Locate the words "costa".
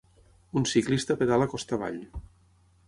1.53-1.79